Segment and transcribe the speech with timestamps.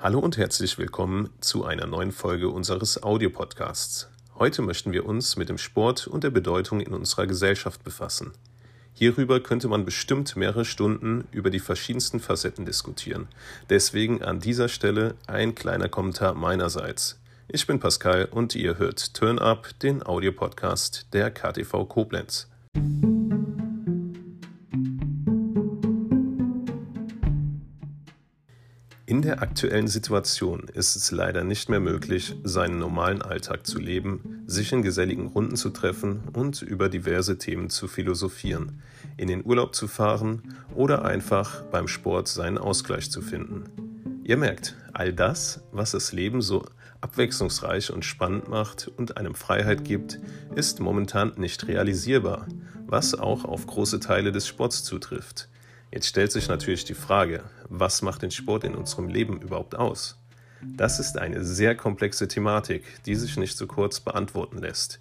[0.00, 4.08] Hallo und herzlich willkommen zu einer neuen Folge unseres Audiopodcasts.
[4.38, 8.30] Heute möchten wir uns mit dem Sport und der Bedeutung in unserer Gesellschaft befassen.
[8.94, 13.26] Hierüber könnte man bestimmt mehrere Stunden über die verschiedensten Facetten diskutieren.
[13.70, 17.18] Deswegen an dieser Stelle ein kleiner Kommentar meinerseits.
[17.48, 22.46] Ich bin Pascal und ihr hört Turn Up, den Audiopodcast der KTV Koblenz.
[29.08, 34.42] In der aktuellen Situation ist es leider nicht mehr möglich, seinen normalen Alltag zu leben,
[34.46, 38.82] sich in geselligen Runden zu treffen und über diverse Themen zu philosophieren,
[39.16, 44.20] in den Urlaub zu fahren oder einfach beim Sport seinen Ausgleich zu finden.
[44.24, 46.66] Ihr merkt, all das, was das Leben so
[47.00, 50.20] abwechslungsreich und spannend macht und einem Freiheit gibt,
[50.54, 52.46] ist momentan nicht realisierbar,
[52.86, 55.48] was auch auf große Teile des Sports zutrifft.
[55.90, 60.18] Jetzt stellt sich natürlich die Frage, was macht den Sport in unserem Leben überhaupt aus?
[60.62, 65.00] Das ist eine sehr komplexe Thematik, die sich nicht so kurz beantworten lässt.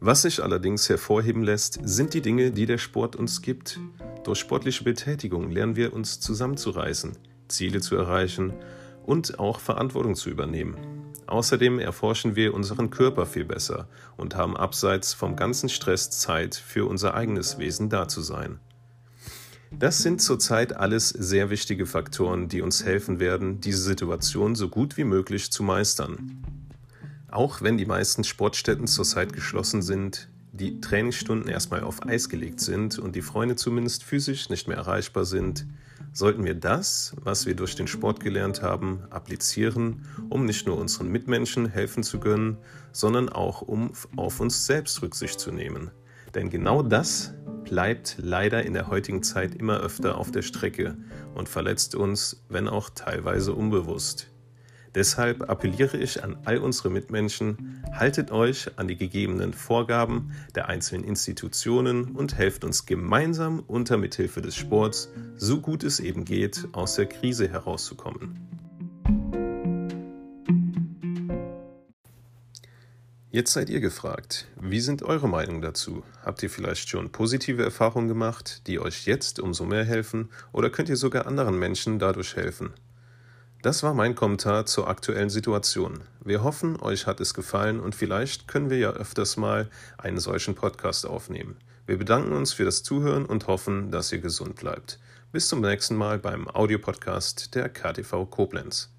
[0.00, 3.78] Was sich allerdings hervorheben lässt, sind die Dinge, die der Sport uns gibt.
[4.24, 7.16] Durch sportliche Betätigung lernen wir uns zusammenzureißen,
[7.48, 8.52] Ziele zu erreichen
[9.06, 10.76] und auch Verantwortung zu übernehmen.
[11.26, 16.86] Außerdem erforschen wir unseren Körper viel besser und haben abseits vom ganzen Stress Zeit für
[16.86, 18.60] unser eigenes Wesen da zu sein.
[19.78, 24.96] Das sind zurzeit alles sehr wichtige Faktoren, die uns helfen werden, diese Situation so gut
[24.96, 26.42] wie möglich zu meistern.
[27.28, 33.00] Auch wenn die meisten Sportstätten zurzeit geschlossen sind, die Trainingsstunden erstmal auf Eis gelegt sind
[33.00, 35.66] und die Freunde zumindest physisch nicht mehr erreichbar sind,
[36.12, 41.08] sollten wir das, was wir durch den Sport gelernt haben, applizieren, um nicht nur unseren
[41.08, 42.58] Mitmenschen helfen zu können,
[42.92, 45.90] sondern auch um auf uns selbst Rücksicht zu nehmen.
[46.36, 47.34] Denn genau das
[47.64, 50.96] bleibt leider in der heutigen Zeit immer öfter auf der Strecke
[51.34, 54.28] und verletzt uns, wenn auch teilweise unbewusst.
[54.94, 61.02] Deshalb appelliere ich an all unsere Mitmenschen, haltet euch an die gegebenen Vorgaben der einzelnen
[61.02, 66.94] Institutionen und helft uns gemeinsam unter Mithilfe des Sports, so gut es eben geht, aus
[66.94, 68.63] der Krise herauszukommen.
[73.34, 74.46] Jetzt seid ihr gefragt.
[74.60, 76.04] Wie sind eure Meinungen dazu?
[76.24, 80.88] Habt ihr vielleicht schon positive Erfahrungen gemacht, die euch jetzt umso mehr helfen, oder könnt
[80.88, 82.74] ihr sogar anderen Menschen dadurch helfen?
[83.60, 86.02] Das war mein Kommentar zur aktuellen Situation.
[86.24, 89.68] Wir hoffen, euch hat es gefallen und vielleicht können wir ja öfters mal
[89.98, 91.56] einen solchen Podcast aufnehmen.
[91.86, 95.00] Wir bedanken uns für das Zuhören und hoffen, dass ihr gesund bleibt.
[95.32, 98.93] Bis zum nächsten Mal beim Audiopodcast der KTV Koblenz.